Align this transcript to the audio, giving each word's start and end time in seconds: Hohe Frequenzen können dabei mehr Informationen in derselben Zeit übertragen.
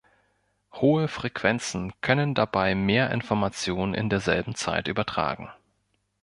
Hohe 0.73 1.07
Frequenzen 1.07 1.93
können 2.01 2.33
dabei 2.33 2.73
mehr 2.73 3.11
Informationen 3.11 3.93
in 3.93 4.09
derselben 4.09 4.55
Zeit 4.55 4.87
übertragen. 4.87 5.51